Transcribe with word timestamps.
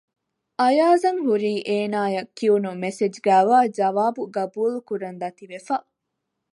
އަޔާޒަށް 0.61 1.21
ހުރީ 1.25 1.51
އޭނާއަށް 1.69 2.31
ކިޔުނު 2.37 2.71
މެސެޖުގައިވާ 2.83 3.57
ޖަވާބު 3.77 4.21
ގަބޫލުކުރަން 4.35 5.17
ދަތިވެފަ 5.21 5.75